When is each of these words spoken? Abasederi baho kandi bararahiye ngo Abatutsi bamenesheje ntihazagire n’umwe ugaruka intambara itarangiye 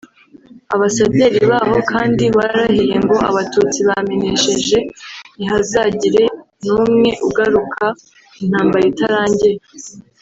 Abasederi 0.73 1.39
baho 1.51 1.75
kandi 1.91 2.23
bararahiye 2.37 2.95
ngo 3.03 3.15
Abatutsi 3.29 3.79
bamenesheje 3.87 4.77
ntihazagire 5.35 6.23
n’umwe 6.65 7.09
ugaruka 7.27 7.83
intambara 8.43 8.85
itarangiye 8.91 9.57